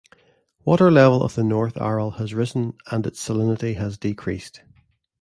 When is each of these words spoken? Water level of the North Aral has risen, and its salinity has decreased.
Water 0.65 0.89
level 0.89 1.21
of 1.21 1.35
the 1.35 1.43
North 1.43 1.77
Aral 1.77 2.13
has 2.17 2.33
risen, 2.33 2.75
and 2.89 3.05
its 3.05 3.23
salinity 3.29 3.75
has 3.75 3.99
decreased. 3.99 4.61